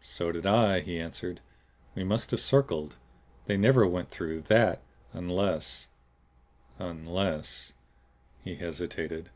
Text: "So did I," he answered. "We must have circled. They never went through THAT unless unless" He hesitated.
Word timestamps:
"So 0.00 0.30
did 0.30 0.46
I," 0.46 0.78
he 0.78 1.00
answered. 1.00 1.40
"We 1.96 2.04
must 2.04 2.30
have 2.30 2.40
circled. 2.40 2.94
They 3.46 3.56
never 3.56 3.84
went 3.84 4.10
through 4.12 4.42
THAT 4.42 4.80
unless 5.12 5.88
unless" 6.78 7.72
He 8.44 8.54
hesitated. 8.54 9.30